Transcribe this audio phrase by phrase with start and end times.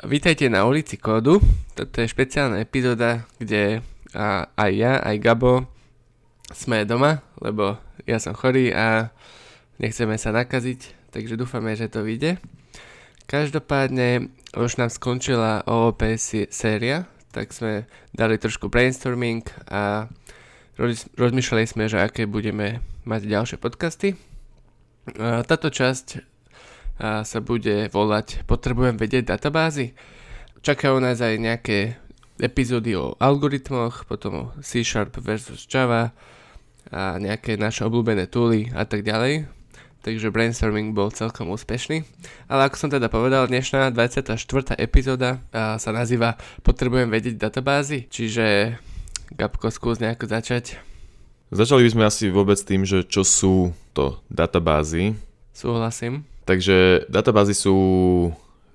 [0.00, 1.44] Vítajte na ulici Kódu.
[1.76, 3.84] Toto je špeciálna epizóda, kde
[4.56, 5.68] aj ja, aj Gabo
[6.48, 7.76] sme doma, lebo
[8.08, 9.12] ja som chorý a
[9.76, 12.40] nechceme sa nakaziť, takže dúfame, že to vyjde.
[13.28, 16.16] Každopádne už nám skončila OOP
[16.48, 17.04] séria,
[17.36, 17.84] tak sme
[18.16, 20.08] dali trošku brainstorming a
[21.20, 24.16] rozmýšľali sme, že aké budeme mať ďalšie podcasty.
[25.44, 26.29] Táto časť
[27.00, 29.96] sa bude volať Potrebujem vedieť databázy.
[30.60, 31.96] Čakajú nás aj nejaké
[32.36, 36.12] epizódy o algoritmoch, potom o C Sharp versus Java
[36.92, 39.48] a nejaké naše obľúbené tooly a tak ďalej.
[40.00, 42.08] Takže brainstorming bol celkom úspešný.
[42.48, 44.32] Ale ako som teda povedal, dnešná 24.
[44.80, 48.76] epizóda sa nazýva Potrebujem vedieť databázy, čiže
[49.36, 50.80] Gabko, skús nejako začať.
[51.52, 55.20] Začali by sme asi vôbec tým, že čo sú to databázy.
[55.52, 56.24] Súhlasím.
[56.44, 57.76] Takže databázy sú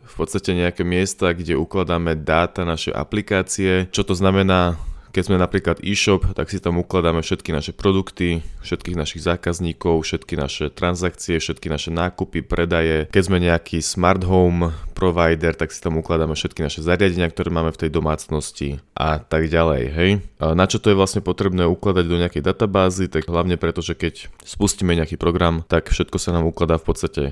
[0.05, 3.91] v podstate nejaké miesta, kde ukladáme dáta naše aplikácie.
[3.91, 4.79] Čo to znamená?
[5.15, 10.35] Keď sme napríklad e-shop, tak si tam ukladáme všetky naše produkty, všetkých našich zákazníkov, všetky
[10.35, 13.07] naše transakcie, všetky naše nákupy, predaje.
[13.15, 17.71] Keď sme nejaký smart home provider, tak si tam ukladáme všetky naše zariadenia, ktoré máme
[17.71, 19.83] v tej domácnosti a tak ďalej.
[19.95, 20.09] Hej?
[20.43, 23.07] Na čo to je vlastne potrebné ukladať do nejakej databázy?
[23.07, 27.23] Tak hlavne preto, že keď spustíme nejaký program, tak všetko sa nám ukladá v podstate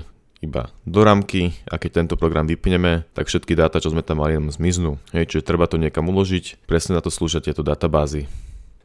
[0.44, 4.36] iba do ramky a keď tento program vypneme, tak všetky dáta, čo sme tam mali,
[4.36, 5.00] nám zmiznú.
[5.16, 8.28] Hej, čiže treba to niekam uložiť, presne na to slúžia tieto databázy.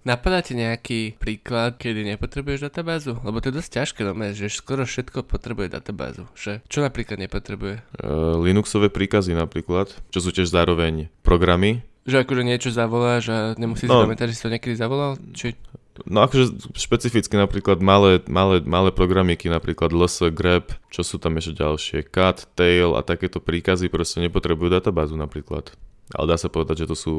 [0.08, 3.20] Napadá ti nejaký príklad, kedy nepotrebuješ databázu?
[3.20, 6.24] Lebo to je dosť ťažké, no že skoro všetko potrebuje databázu.
[6.40, 6.64] Že?
[6.72, 7.84] Čo napríklad nepotrebuje?
[8.00, 11.84] Uh, Linuxové príkazy napríklad, čo sú tiež zároveň programy.
[12.08, 15.20] Že akože niečo zavoláš a nemusíš no, pamätať, že si to niekedy zavolal?
[15.36, 15.60] Či...
[16.06, 21.60] No akože špecificky napríklad malé, malé, malé programiky, napríklad ls, grep, čo sú tam ešte
[21.60, 25.74] ďalšie, cut, tail a takéto príkazy proste nepotrebujú databázu napríklad.
[26.14, 27.16] Ale dá sa povedať, že to sú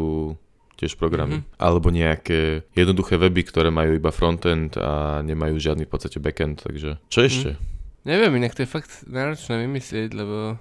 [0.80, 1.44] tiež programy.
[1.44, 1.60] Mm-hmm.
[1.60, 6.96] Alebo nejaké jednoduché weby, ktoré majú iba frontend a nemajú žiadny v podstate backend, takže
[7.12, 7.50] čo ešte?
[7.54, 7.60] Mm.
[8.00, 10.56] Neviem, inak to je fakt náročné vymyslieť, lebo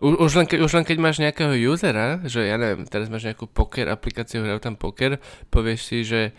[0.00, 3.26] u, už, len ke, už len keď máš nejakého usera, že ja neviem, teraz máš
[3.26, 5.18] nejakú poker aplikáciu, hrajú tam poker,
[5.50, 6.32] povieš si, že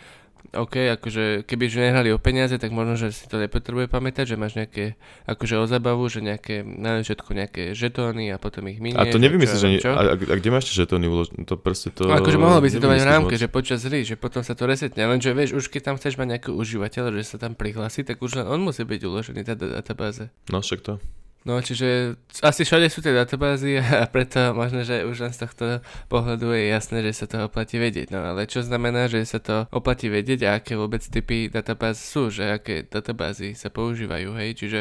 [0.52, 4.36] OK, akože keby že nehrali o peniaze, tak možno, že si to nepotrebuje pamätať, že
[4.36, 9.00] máš nejaké, akože o zabavu, že nejaké, na všetko nejaké žetóny a potom ich minieš.
[9.00, 9.88] A to nevymyslíš, že...
[9.88, 11.48] A, a, a, kde máš tie žetóny uložené?
[11.48, 12.04] To proste to...
[12.04, 14.52] No, akože mohol by si to mať v rámke, že počas hry, že potom sa
[14.52, 18.04] to resetne, lenže vieš, už keď tam chceš mať nejakého užívateľa, že sa tam prihlási,
[18.04, 20.28] tak už len on musí byť uložený tá databáze.
[20.52, 21.00] No však to.
[21.42, 25.66] No, čiže asi všade sú tie databázy a preto možno, že už len z tohto
[26.06, 28.14] pohľadu je jasné, že sa to oplatí vedieť.
[28.14, 32.30] No ale čo znamená, že sa to oplatí vedieť a aké vôbec typy databáz sú,
[32.30, 34.80] že aké databázy sa používajú, hej, čiže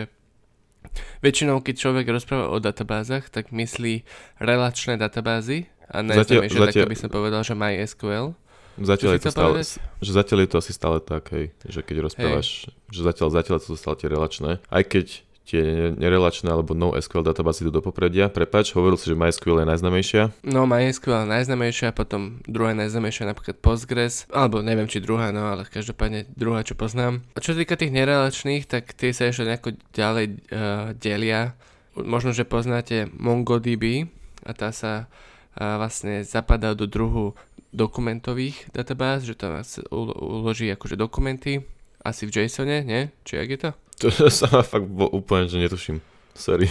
[1.25, 4.05] väčšinou, keď človek rozpráva o databázach, tak myslí
[4.41, 8.37] relačné databázy a najznámejšie, zatiaľ, tak by som povedal, že MySQL.
[8.81, 9.61] Zatiaľ je, to stále,
[10.01, 12.73] že zatiaľ je to asi stále tak, hej, že keď rozprávaš, hej.
[12.89, 15.07] že zatiaľ, zatiaľ to sú stále tie relačné, aj keď
[15.49, 18.31] tie nerelačné alebo NoSQL databázy idú do popredia.
[18.31, 20.23] Prepač, hovoril si, že MySQL je najznamejšia.
[20.47, 25.67] No, MySQL je najznamejšia, potom druhá najznamejšia napríklad Postgres, alebo neviem či druhá, no ale
[25.67, 27.27] každopádne druhá, čo poznám.
[27.35, 31.59] A čo sa týka tých nerelačných, tak tie sa ešte nejako ďalej uh, delia.
[31.99, 34.07] Možno, že poznáte MongoDB
[34.47, 37.35] a tá sa uh, vlastne zapadá do druhu
[37.71, 41.63] dokumentových databáz, že vás uloží akože dokumenty,
[42.03, 43.13] asi v JSONe, nie?
[43.23, 43.71] Či jak je to?
[44.01, 46.01] To sa fakt bo, úplne, že netuším.
[46.33, 46.69] Sorry.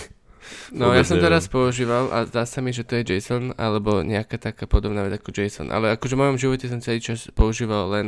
[0.73, 1.29] No Vôbec ja som neviem.
[1.29, 5.21] teraz používal a zdá sa mi, že to je JSON alebo nejaká taká podobná vec
[5.21, 5.69] ako JSON.
[5.69, 8.07] Ale akože v mojom živote som celý čas používal len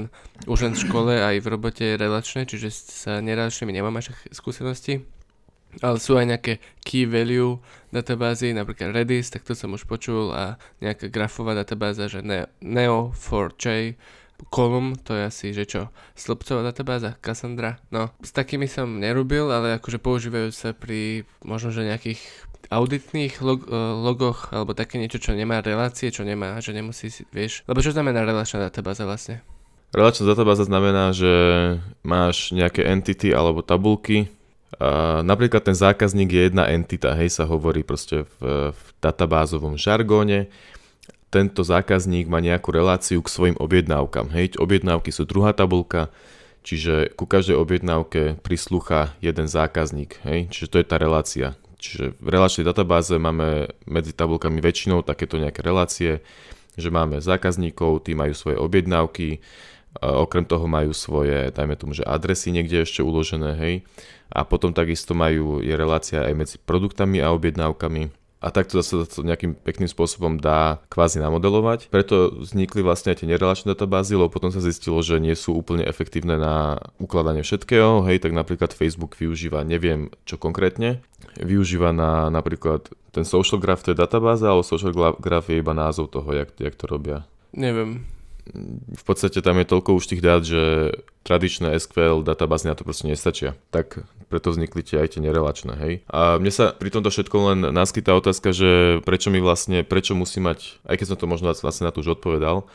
[0.50, 5.06] už len v škole aj v robote relačné, čiže sa nerelačnými nemám až skúsenosti.
[5.80, 7.64] Ale sú aj nejaké key value
[7.96, 12.20] databázy, napríklad Redis, tak to som už počul a nejaká grafová databáza, že
[12.60, 13.96] Neo4j
[14.50, 15.81] Column, to je asi, že čo,
[16.18, 17.78] slupcová databáza, Cassandra.
[17.94, 22.22] No, s takými som nerubil, ale akože používajú sa pri možno, že nejakých
[22.72, 27.27] auditných log- e, logoch, alebo také niečo, čo nemá relácie, čo nemá, že nemusí si,
[27.30, 27.68] vieš.
[27.68, 29.44] Lebo čo znamená relačná databáza vlastne?
[29.92, 31.31] Relačná databáza znamená, že
[32.01, 34.31] máš nejaké entity alebo tabulky,
[34.80, 40.48] a napríklad ten zákazník je jedna entita, hej, sa hovorí proste v, v databázovom žargóne
[41.31, 44.36] tento zákazník má nejakú reláciu k svojim objednávkam.
[44.36, 46.12] Hej, objednávky sú druhá tabulka,
[46.68, 50.19] čiže ku každej objednávke prislúcha jeden zákazník.
[50.28, 51.56] Hej, čiže to je tá relácia.
[51.81, 56.22] Čiže v relačnej databáze máme medzi tabulkami väčšinou takéto nejaké relácie,
[56.75, 59.42] že máme zákazníkov, tí majú svoje objednávky,
[59.98, 63.75] okrem toho majú svoje, dajme tomu, že adresy niekde ešte uložené, hej.
[64.31, 69.22] A potom takisto majú, je relácia aj medzi produktami a objednávkami a takto sa to
[69.22, 71.94] nejakým pekným spôsobom dá kvázi namodelovať.
[71.94, 75.86] Preto vznikli vlastne aj tie nerelačné databázy, lebo potom sa zistilo, že nie sú úplne
[75.86, 78.02] efektívne na ukladanie všetkého.
[78.10, 81.06] Hej, tak napríklad Facebook využíva, neviem čo konkrétne,
[81.38, 84.92] využíva na napríklad ten social graph, to je databáza, ale social
[85.22, 87.30] graph je iba názov toho, jak, jak to robia.
[87.54, 88.20] Neviem
[88.92, 93.06] v podstate tam je toľko už tých dát, že tradičné SQL databázy na to proste
[93.06, 93.54] nestačia.
[93.70, 95.94] Tak preto vznikli tie aj tie nerelačné, hej.
[96.10, 100.40] A mne sa pri tomto všetko len naskytá otázka, že prečo mi vlastne, prečo musí
[100.40, 102.66] mať, aj keď som to možno vlastne na to už odpovedal,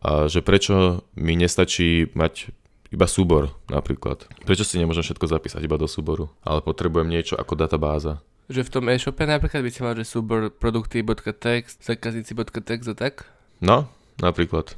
[0.00, 2.52] a že prečo mi nestačí mať
[2.92, 4.28] iba súbor napríklad.
[4.44, 8.20] Prečo si nemôžem všetko zapísať iba do súboru, ale potrebujem niečo ako databáza.
[8.52, 13.24] Že v tom e-shope napríklad by si mal, že súbor produkty.txt, zákazníci.txt a tak?
[13.64, 13.88] No,
[14.20, 14.76] napríklad.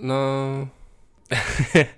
[0.00, 0.18] No...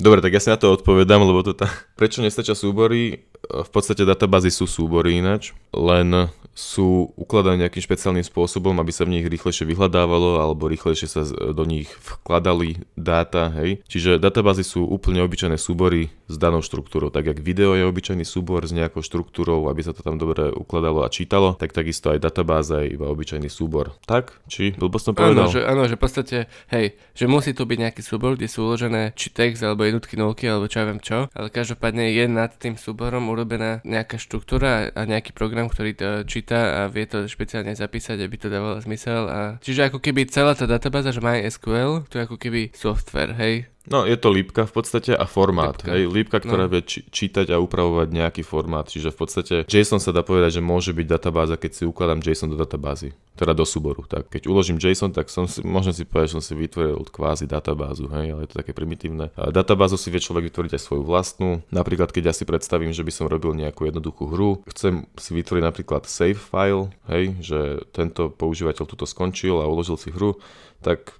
[0.00, 1.68] Dobre, tak ja si na to odpovedám, lebo to tá...
[1.96, 3.29] Prečo nestačia súbory?
[3.48, 6.28] V podstate databázy sú súbory ináč, len
[6.60, 11.24] sú ukladané nejakým špeciálnym spôsobom, aby sa v nich rýchlejšie vyhľadávalo alebo rýchlejšie sa
[11.56, 13.80] do nich vkladali dáta, hej.
[13.88, 17.08] Čiže databázy sú úplne obyčajné súbory s danou štruktúrou.
[17.08, 21.00] Tak jak video je obyčajný súbor s nejakou štruktúrou, aby sa to tam dobre ukladalo
[21.06, 23.96] a čítalo, tak takisto aj databáza je iba obyčajný súbor.
[24.04, 24.36] Tak?
[24.50, 25.48] Či blbo som povedal?
[25.48, 26.36] Áno, že, áno, že v podstate,
[26.74, 30.44] hej, že musí to byť nejaký súbor, kde sú uložené či text alebo jednotky, nulky
[30.44, 35.00] alebo čo ja viem čo, ale každopádne je nad tým súborom urobená nejaká štruktúra a
[35.06, 39.30] nejaký program, ktorý to číta a vie to špeciálne zapísať, aby to dávalo zmysel.
[39.30, 39.38] A...
[39.62, 43.70] Čiže ako keby celá tá databáza, že má SQL, to je ako keby software, hej?
[43.88, 45.80] No, je to lípka v podstate a formát.
[45.80, 46.72] Lípka, hej, lípka ktorá no.
[46.76, 48.84] vie či- čítať a upravovať nejaký formát.
[48.84, 52.52] Čiže v podstate JSON sa dá povedať, že môže byť databáza, keď si ukladám JSON
[52.52, 53.16] do databázy.
[53.40, 54.04] Teda do súboru.
[54.04, 57.48] Tak keď uložím JSON, tak som si, môžem si povedať, že som si vytvoril kvázi
[57.48, 58.04] databázu.
[58.12, 59.32] Hej, ale je to také primitívne.
[59.32, 61.64] A databázu si vie človek vytvoriť aj svoju vlastnú.
[61.72, 65.64] Napríklad, keď ja si predstavím, že by som robil nejakú jednoduchú hru, chcem si vytvoriť
[65.64, 70.36] napríklad save file, hej, že tento používateľ tuto skončil a uložil si hru,
[70.84, 71.16] tak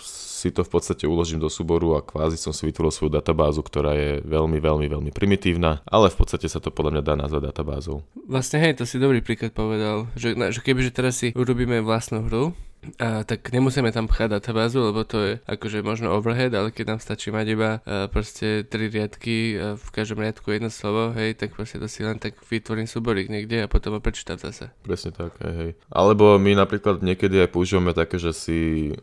[0.00, 3.96] si to v podstate uložím do súboru a kvázi som si vytvoril svoju databázu, ktorá
[3.96, 8.04] je veľmi, veľmi, veľmi primitívna, ale v podstate sa to podľa mňa dá nazvať databázou.
[8.28, 12.52] Vlastne hej, to si dobrý príklad povedal, že, že kebyže teraz si urobíme vlastnú hru,
[12.98, 17.00] a, tak nemusíme tam pchať databázu, lebo to je akože možno overhead, ale keď nám
[17.02, 21.54] stačí mať iba a, proste tri riadky a v každom riadku jedno slovo, hej, tak
[21.56, 24.70] proste to si len tak vytvorím súborík niekde a potom ho prečítam zase.
[24.86, 25.70] Presne tak, hej, hej.
[25.90, 28.58] Alebo my napríklad niekedy aj používame také, že si,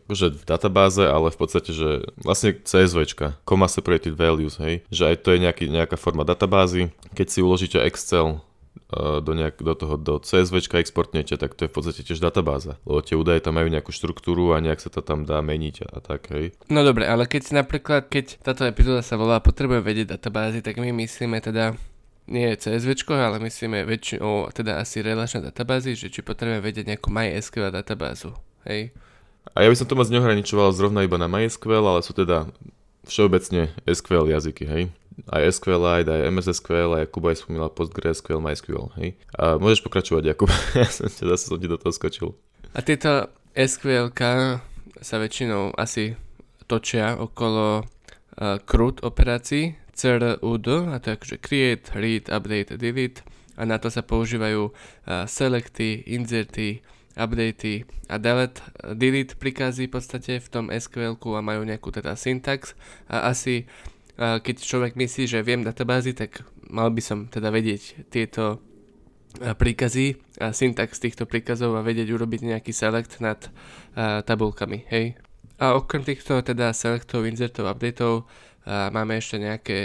[0.08, 5.16] že v databáze, ale v podstate, že vlastne CSVčka, comma separated values, hej, že aj
[5.24, 6.94] to je nejaký, nejaká forma databázy.
[7.12, 8.40] Keď si uložíte Excel
[8.94, 12.78] do, nejak, do toho do CSV exportnete, tak to je v podstate tiež databáza.
[12.86, 15.86] Lebo tie údaje tam majú nejakú štruktúru a nejak sa to tam dá meniť a,
[15.88, 16.54] a tak, hej.
[16.70, 20.78] No dobre, ale keď si napríklad, keď táto epizóda sa volá Potrebujem vedieť databázy, tak
[20.78, 21.74] my myslíme teda
[22.24, 27.68] nie CSV, ale myslíme väčšinou, teda asi relačné databázy, že či potrebujeme vedieť nejakú MySQL
[27.68, 28.32] databázu,
[28.64, 28.94] hej.
[29.52, 32.48] A ja by som to moc neohraničoval zrovna iba na MySQL, ale sú teda
[33.04, 34.82] všeobecne SQL jazyky, hej
[35.30, 39.14] aj SQLite, aj MS SQL, aj Kuba aj spomínal PostgreSQL, MySQL, hej.
[39.38, 40.50] A môžeš pokračovať, Jakub,
[40.80, 42.28] ja som ťa zase som ti do toho skočil.
[42.74, 44.10] A tieto SQL
[44.98, 46.18] sa väčšinou asi
[46.66, 53.22] točia okolo uh, CRUD operácií, CRUD, a to je akože create, read, update, delete,
[53.54, 56.82] a na to sa používajú uh, selecty, inserty,
[57.14, 58.60] updatey a delete,
[58.98, 62.74] delete príkazy v podstate v tom SQL a majú nejakú teda syntax
[63.06, 63.70] a asi
[64.18, 68.62] keď človek myslí, že viem databázy, tak mal by som teda vedieť tieto
[69.34, 75.18] príkazy a syntax týchto príkazov a vedieť urobiť nejaký select nad uh, tabulkami, hej.
[75.58, 79.78] A okrem týchto teda selectov, insertov, updateov uh, máme ešte nejaké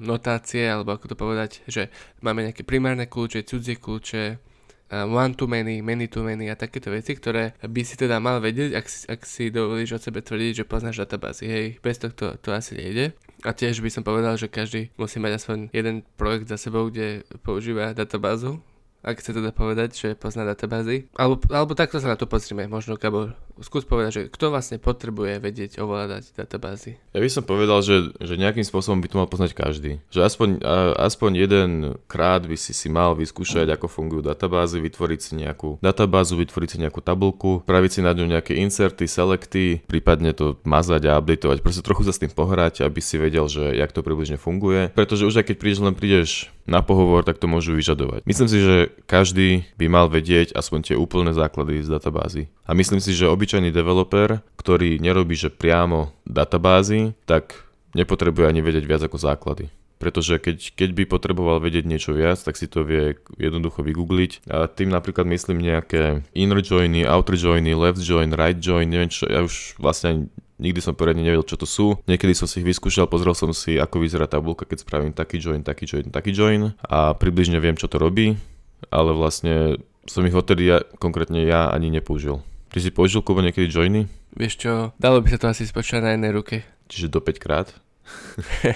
[0.00, 1.92] notácie, alebo ako to povedať, že
[2.24, 4.40] máme nejaké primárne kľúče, cudzie kľúče,
[4.88, 8.72] one to many, many to many a takéto veci, ktoré by si teda mal vedieť,
[8.72, 11.44] ak si, ak si dovolíš od sebe tvrdiť, že poznáš databázy.
[11.44, 13.12] Hej, bez tohto to asi nejde.
[13.44, 17.24] A tiež by som povedal, že každý musí mať aspoň jeden projekt za sebou, kde
[17.40, 18.60] používa databázu
[19.00, 21.08] ak chce teda povedať, že pozná databázy.
[21.16, 23.32] Alebo, alebo takto sa na to pozrime, možno Gabor.
[23.60, 26.96] Skús povedať, že kto vlastne potrebuje vedieť ovládať databázy.
[27.12, 30.00] Ja by som povedal, že, že nejakým spôsobom by to mal poznať každý.
[30.08, 30.48] Že aspoň,
[30.96, 31.70] aspoň jeden
[32.08, 36.78] krát by si si mal vyskúšať, ako fungujú databázy, vytvoriť si nejakú databázu, vytvoriť si
[36.80, 41.60] nejakú tabulku, spraviť si na ňu nejaké inserty, selecty, prípadne to mazať a updateovať.
[41.60, 44.88] Proste trochu sa s tým pohrať, aby si vedel, že jak to približne funguje.
[44.96, 46.30] Pretože už aj keď prídeš, len prídeš
[46.70, 48.22] na pohovor, tak to môžu vyžadovať.
[48.24, 48.76] Myslím si, že
[49.10, 52.46] každý by mal vedieť aspoň tie úplné základy z databázy.
[52.62, 57.66] A myslím si, že obyčajný developer, ktorý nerobí že priamo databázy, tak
[57.98, 59.74] nepotrebuje ani vedieť viac ako základy.
[60.00, 64.48] pretože keď, keď by potreboval vedieť niečo viac, tak si to vie jednoducho vygoogliť.
[64.48, 69.28] A tým napríklad myslím nejaké inner joiny, outer joiny, left join, right join, neviem čo,
[69.28, 72.00] ja už vlastne nikdy som poriadne nevedel, čo to sú.
[72.08, 75.60] Niekedy som si ich vyskúšal, pozrel som si, ako vyzerá tabulka, keď spravím taký join,
[75.60, 78.40] taký join, taký join a približne viem, čo to robí,
[78.88, 82.40] ale vlastne som ich odtedy ja, konkrétne ja ani nepoužil.
[82.70, 84.06] Ty si použil, Kubo, niekedy joiny?
[84.30, 86.62] Vieš čo, dalo by sa to asi spočítať na jednej ruke.
[86.86, 87.74] Čiže do 5 krát?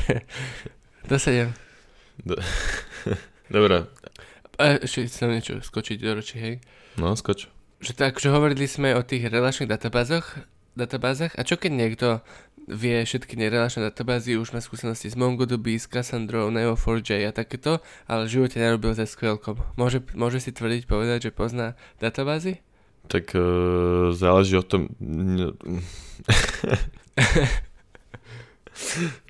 [1.11, 1.55] do 7.
[2.27, 2.35] Do...
[3.55, 3.87] Dobre.
[4.59, 6.55] A ešte chcem niečo skočiť do ročí, hej?
[6.99, 7.47] No, skoč.
[7.79, 10.43] Že tak, že hovorili sme o tých relačných databázoch,
[10.75, 12.07] databázach a čo keď niekto
[12.67, 17.79] vie všetky nerelačné databázy, už má skúsenosti s MongoDB, s Cassandra, Neo4j a takéto,
[18.11, 19.39] ale v živote nerobil s SQL.
[19.79, 22.59] Môže, môže si tvrdiť, povedať, že pozná databázy?
[23.09, 24.89] Tak uh, záleží od tom...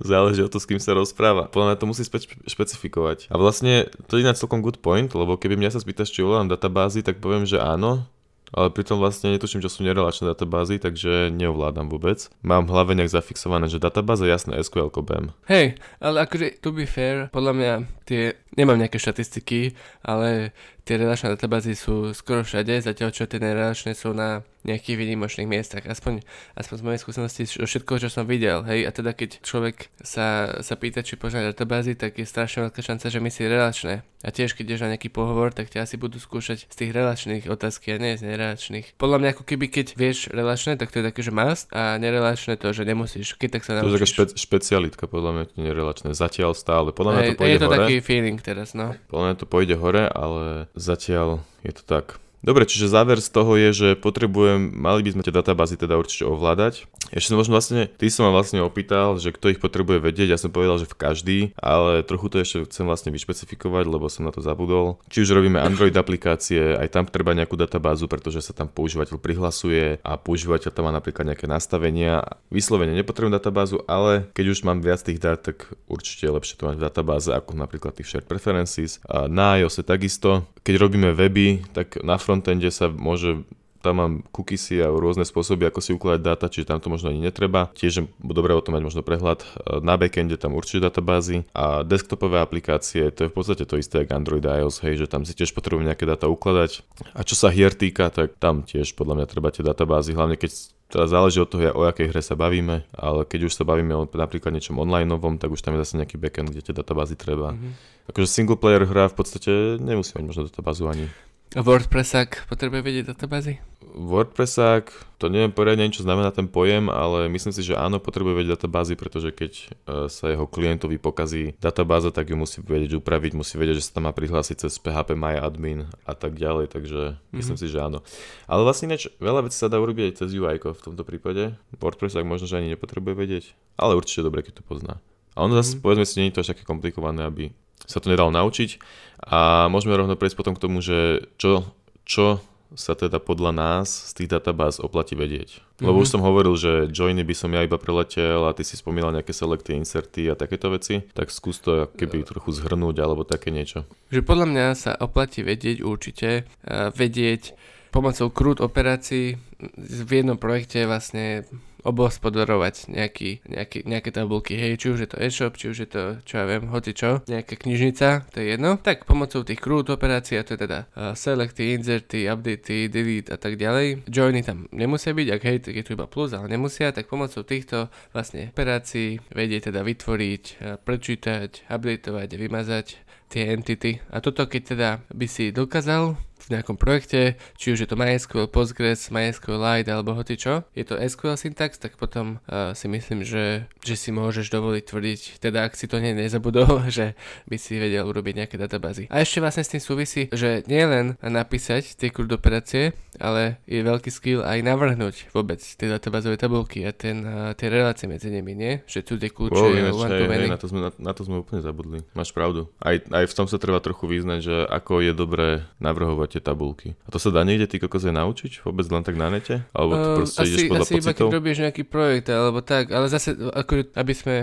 [0.00, 1.48] záleží od toho, s kým sa rozpráva.
[1.52, 3.28] Podľa mňa to musí spe- špecifikovať.
[3.28, 6.52] A vlastne to je na celkom good point, lebo keby mňa sa spýtaš, či ovládam
[6.54, 8.08] databázy, tak poviem, že áno,
[8.54, 12.30] ale pritom vlastne netuším, čo sú nerelačné databázy, takže neovládam vôbec.
[12.46, 15.34] Mám v hlave nejak zafixované, že databáza jasné SQL BEM.
[15.50, 17.72] Hej, ale akože to be fair, podľa mňa
[18.06, 19.74] tie, nemám nejaké štatistiky,
[20.06, 25.44] ale tie relačné databázy sú skoro všade, zatiaľ čo tie nerelačné sú na nejakých výnimočných
[25.44, 25.84] miestach.
[25.84, 26.24] Aspoň,
[26.56, 28.64] aspoň z mojej skúsenosti o všetko, čo som videl.
[28.64, 32.80] Hej, a teda keď človek sa, sa pýta, či pozná databázy, tak je strašne veľká
[32.80, 34.08] šanca, že myslí relačné.
[34.24, 37.44] A tiež, keď ideš na nejaký pohovor, tak ťa asi budú skúšať z tých relačných
[37.44, 38.96] otázky a nie z nerelačných.
[38.96, 42.56] Podľa mňa ako keby, keď vieš relačné, tak to je také, že must a nerelačné
[42.56, 43.36] to, že nemusíš.
[43.36, 43.84] Keď tak sa naučíš.
[43.84, 46.08] To je taká špe- špecialitka, podľa mňa to nerelačné.
[46.16, 46.88] Zatiaľ stále.
[46.96, 47.76] Podľa mňa to pôjde Je to hore.
[47.76, 48.96] taký feeling teraz, no.
[49.12, 52.23] Podľa mňa to pôjde hore, ale zatiaľ je to tak.
[52.44, 56.28] Dobre, čiže záver z toho je, že potrebujem, mali by sme tie databázy teda určite
[56.28, 56.84] ovládať.
[57.08, 60.38] Ešte som možno vlastne, ty som ma vlastne opýtal, že kto ich potrebuje vedieť, ja
[60.40, 64.32] som povedal, že v každý, ale trochu to ešte chcem vlastne vyšpecifikovať, lebo som na
[64.34, 65.00] to zabudol.
[65.08, 70.04] Či už robíme Android aplikácie, aj tam treba nejakú databázu, pretože sa tam používateľ prihlasuje
[70.04, 72.28] a používateľ tam má napríklad nejaké nastavenia.
[72.52, 76.68] Vyslovene nepotrebujem databázu, ale keď už mám viac tých dát, tak určite je lepšie to
[76.68, 79.00] mať v databáze, ako napríklad tých shared preferences.
[79.08, 83.46] A na iOS takisto, keď robíme weby, tak na front frontende sa môže
[83.84, 87.20] tam mám cookiesy a rôzne spôsoby, ako si ukladať dáta, čiže tam to možno ani
[87.20, 87.68] netreba.
[87.76, 89.44] Tiež je dobré o tom mať možno prehľad.
[89.84, 94.16] Na backende tam určite databázy a desktopové aplikácie, to je v podstate to isté ako
[94.16, 96.80] Android a iOS, hej, že tam si tiež potrebujem nejaké dáta ukladať.
[97.12, 100.72] A čo sa hier týka, tak tam tiež podľa mňa treba tie databázy, hlavne keď
[100.88, 104.08] teda záleží od toho, o akej hre sa bavíme, ale keď už sa bavíme o
[104.08, 107.52] napríklad niečom online novom, tak už tam je zase nejaký backend, kde tie databázy treba.
[107.52, 108.08] Mm-hmm.
[108.08, 111.12] Akože single player hra v podstate nemusí mať možno databázu ani.
[111.54, 113.62] A WordPressák potrebuje vedieť databázy?
[113.94, 114.90] WordPressák,
[115.22, 118.98] to neviem poriadne, čo znamená ten pojem, ale myslím si, že áno, potrebuje vedieť databázy,
[118.98, 123.78] pretože keď uh, sa jeho klientovi pokazí databáza, tak ju musí vedieť upraviť, musí vedieť,
[123.78, 127.34] že sa tam má prihlásiť cez PHP MyAdmin a tak ďalej, takže mm-hmm.
[127.38, 128.02] myslím si, že áno.
[128.50, 131.54] Ale vlastne neč, veľa vecí sa dá urobiť aj cez UI v tomto prípade.
[131.78, 133.44] WordPressák možno, že ani nepotrebuje vedieť,
[133.78, 134.98] ale určite dobre, keď to pozná.
[135.38, 135.82] A ono zase, mm-hmm.
[135.86, 138.78] povedzme si, nie je to až také komplikované, aby sa to nedalo naučiť.
[139.24, 141.64] A môžeme rovno prejsť potom k tomu, že čo,
[142.04, 145.62] čo sa teda podľa nás z tých databáz oplatí vedieť.
[145.78, 146.02] Lebo mm-hmm.
[146.02, 149.30] už som hovoril, že joiny by som ja iba preletel a ty si spomínal nejaké
[149.30, 153.86] selecty, inserty a takéto veci, tak skús to keby trochu zhrnúť alebo také niečo.
[154.10, 157.54] Že podľa mňa sa oplatí vedieť určite, uh, vedieť
[157.94, 159.38] pomocou krút operácií
[159.78, 161.46] v jednom projekte vlastne
[161.84, 166.02] obospodarovať nejaký, nejaký, nejaké tabulky, hej, či už je to e-shop, či už je to,
[166.24, 170.40] čo ja viem, hoci čo, nejaká knižnica, to je jedno, tak pomocou tých krút operácií,
[170.40, 175.12] a to je teda uh, selecty, inserty, updaty, delete a tak ďalej, joiny tam nemusia
[175.12, 179.20] byť, ak hej, tak je tu iba plus, ale nemusia, tak pomocou týchto vlastne operácií
[179.30, 182.86] vedie teda vytvoriť, uh, prečítať, updateovať, vymazať
[183.28, 183.98] tie entity.
[184.14, 186.14] A toto keď teda by si dokázal
[186.48, 191.00] v nejakom projekte, či už je to MySQL, Postgres, MySQLite alebo hoci čo, je to
[191.00, 195.72] SQL syntax, tak potom uh, si myslím, že, že si môžeš dovoliť tvrdiť, teda ak
[195.72, 197.16] si to nie nezabudol, že
[197.48, 199.08] by si vedel urobiť nejaké databázy.
[199.08, 203.80] A ešte vlastne s tým súvisí, že nie len napísať tie CRUD operácie, ale je
[203.80, 208.52] veľký skill aj navrhnúť vôbec tie databázové tabulky a ten, uh, tie relácie medzi nimi,
[208.52, 208.82] nie?
[208.84, 210.46] Že tu tie kľúče, wow, one to many.
[210.50, 212.02] Na to, sme, na, na to sme úplne zabudli.
[212.12, 212.68] Máš pravdu.
[212.82, 215.48] Aj, aj v tom sa treba trochu vyznať, že ako je dobré
[215.78, 216.98] navrhovať tie tabulky.
[217.06, 218.66] A to sa dá niekde ty kokos naučiť?
[218.66, 219.62] Vôbec len tak na nete?
[219.70, 221.06] Alebo to uh, proste asi, ideš podľa asi pocitov?
[221.06, 224.34] iba keď robíš nejaký projekt alebo tak, ale zase ako, aby sme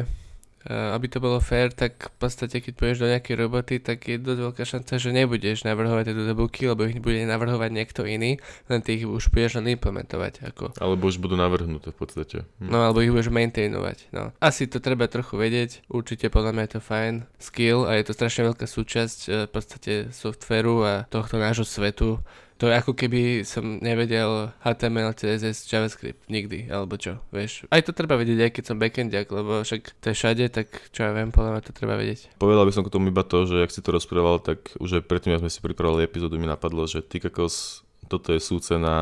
[0.69, 4.39] aby to bolo fair, tak v podstate keď pôjdeš do nejakej roboty, tak je dosť
[4.45, 8.37] veľká šanca, že nebudeš navrhovať tieto tabulky, lebo ich bude navrhovať niekto iný,
[8.69, 10.45] len ty ich už budeš len implementovať.
[10.53, 10.77] Ako.
[10.77, 12.37] Alebo už budú navrhnuté v podstate.
[12.61, 12.69] Hm.
[12.69, 14.13] No alebo ich budeš maintainovať.
[14.13, 14.35] No.
[14.37, 18.13] Asi to treba trochu vedieť, určite podľa mňa je to fajn skill a je to
[18.13, 22.21] strašne veľká súčasť uh, v podstate softveru a tohto nášho svetu
[22.61, 27.65] to je ako keby som nevedel HTML, CSS, JavaScript nikdy, alebo čo, vieš.
[27.73, 31.09] Aj to treba vedieť, aj keď som backendiak, lebo však to je všade, tak čo
[31.09, 32.37] ja viem, podľa mňa to treba vedieť.
[32.37, 35.09] Povedal by som k tomu iba to, že ak si to rozprával, tak už aj
[35.09, 38.97] predtým, ak sme si pripravili epizódu, mi napadlo, že ty kakos, toto je súce na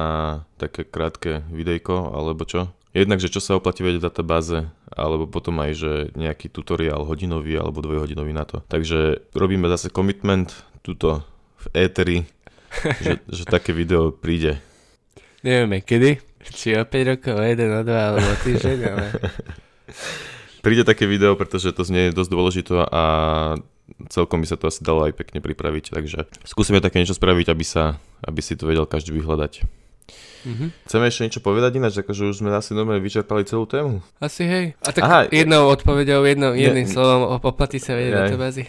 [0.56, 2.72] také krátke videjko, alebo čo?
[2.96, 7.60] Jednak, že čo sa oplatí vedieť v databáze, alebo potom aj, že nejaký tutoriál hodinový
[7.60, 8.64] alebo dvojhodinový na to.
[8.72, 10.50] Takže robíme zase commitment
[10.80, 11.28] tuto
[11.60, 12.18] v éteri
[13.06, 14.62] že, že také video príde.
[15.42, 16.20] Nevieme kedy,
[16.52, 19.08] či o 5 rokov, o 1, o 2 alebo o týždeň, ale...
[20.60, 23.04] Príde také video, pretože to znie dosť dôležité a
[24.12, 27.66] celkom by sa to asi dalo aj pekne pripraviť, takže skúsime také niečo spraviť, aby,
[27.66, 27.96] sa,
[28.28, 29.64] aby si to vedel každý vyhľadať.
[30.40, 30.70] Mm-hmm.
[30.88, 34.00] Chceme ešte niečo povedať ináč, akože už sme asi normálne vyčerpali celú tému.
[34.24, 34.66] Asi hej.
[34.84, 38.64] A tak Aha, jednou odpovedou, jednou, jedným ne, slovom oplatí sa vedieť databázy.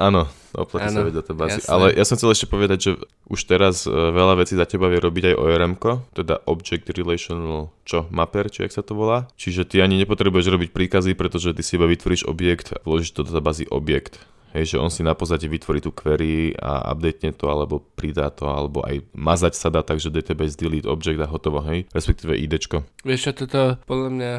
[0.00, 1.60] Áno, oplatí sa vedieť databázy.
[1.68, 2.90] Ale ja som chcel ešte povedať, že
[3.28, 5.74] už teraz uh, veľa vecí za teba vie robiť aj ORM,
[6.16, 9.28] teda Object Relational čo, Mapper, či jak sa to volá.
[9.36, 13.22] Čiže ty ani nepotrebuješ robiť príkazy, pretože ty si iba vytvoríš objekt a vložíš do
[13.24, 14.20] databázy objekt.
[14.56, 18.48] Hej, že on si na pozadí vytvorí tú query a updatene to, alebo pridá to,
[18.48, 22.80] alebo aj mazať sa dá, takže database delete object a hotovo, hej, respektíve IDčko.
[23.04, 24.32] Vieš čo, toto podľa mňa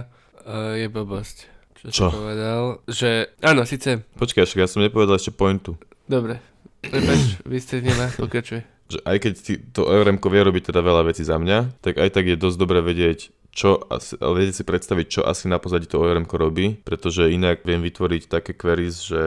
[0.49, 2.05] uh, je blbosť čo, čo?
[2.11, 4.03] povedal, že áno, síce...
[4.19, 5.79] Počkaj, však ja som nepovedal ešte pointu.
[6.09, 6.41] Dobre,
[6.81, 8.65] prepač, vy ste nemá, pokračuje.
[8.89, 9.33] Že aj keď
[9.69, 12.81] to ORM vie robiť teda veľa vecí za mňa, tak aj tak je dosť dobre
[12.81, 17.27] vedieť, čo asi, ale viete si predstaviť, čo asi na pozadí to ORM robí, pretože
[17.27, 19.21] inak viem vytvoriť také queries, že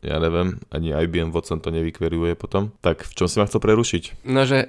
[0.00, 2.72] ja neviem, ani IBM Watson to nevykveruje potom.
[2.80, 4.24] Tak v čom si ma chcel prerušiť?
[4.24, 4.64] No, že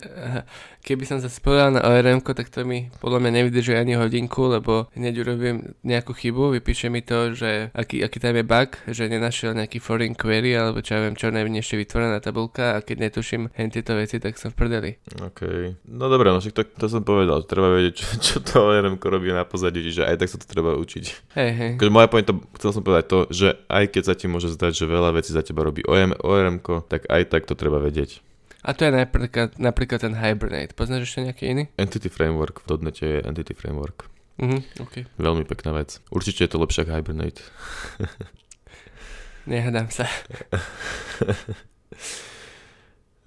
[0.83, 4.91] keby som sa spojil na ORM, tak to mi podľa mňa nevydrží ani hodinku, lebo
[4.95, 9.55] hneď urobím nejakú chybu, vypíše mi to, že aký, aký tam je bug, že nenašiel
[9.55, 13.71] nejaký foreign query, alebo čo ja viem, čo ešte vytvorená tabulka a keď netuším hen
[13.71, 14.91] tieto veci, tak som v prdeli.
[15.23, 15.41] OK.
[15.87, 19.29] No dobré, no však to, to som povedal, treba vedieť, čo, čo to ORM robí
[19.29, 21.05] na pozadí, že aj tak sa to treba učiť.
[21.37, 21.71] Hej, hej.
[21.77, 24.89] Takže moja pointa, chcel som povedať to, že aj keď sa ti môže zdať, že
[24.89, 26.57] veľa vecí za teba robí ORM, ORM
[26.89, 28.25] tak aj tak to treba vedieť.
[28.65, 30.73] A to je napríklad, napríklad ten Hibernate.
[30.73, 31.63] Poznáš ešte nejaký iný?
[31.77, 32.65] Entity Framework.
[32.65, 34.09] V dotnete je Entity Framework.
[34.41, 35.07] Mhm, okay.
[35.15, 36.01] Veľmi pekná vec.
[36.11, 37.41] Určite je to lepšie ako Hibernate.
[39.49, 40.03] Nehadám sa.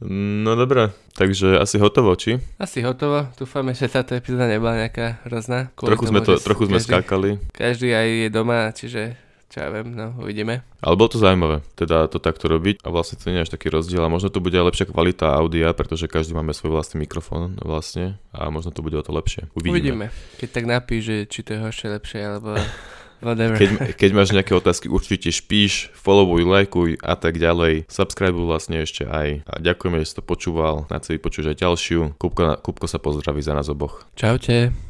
[0.08, 2.40] No dobré, takže asi hotovo, či?
[2.56, 3.28] Asi hotovo.
[3.36, 5.68] Dúfame, že táto epizóda nebola nejaká hrozná.
[5.76, 7.30] Trochu tomu, sme, to, trochu sme každý, skákali.
[7.52, 9.02] Každý aj je doma, čiže
[9.50, 10.62] čo ja viem, no uvidíme.
[10.78, 13.66] Ale bolo to zaujímavé, teda to takto robiť a vlastne to nie je až taký
[13.66, 17.58] rozdiel a možno to bude aj lepšia kvalita audia, pretože každý máme svoj vlastný mikrofón
[17.58, 19.50] vlastne a možno to bude o to lepšie.
[19.58, 19.74] Uvidíme.
[19.74, 20.06] Uvidíme.
[20.38, 22.54] Keď tak napíš, že či to je horšie, lepšie alebo
[23.22, 23.56] whatever.
[23.56, 27.86] Keď, keď máš nejaké otázky, určite špíš, followuj, lajkuj a tak ďalej.
[27.86, 29.44] Subscribe vlastne ešte aj.
[29.46, 30.88] A ďakujeme, že si to počúval.
[30.88, 32.00] Na celý počuť aj ďalšiu.
[32.16, 34.08] Kupko, Kupko sa pozdraví za nás oboch.
[34.16, 34.72] Čaute.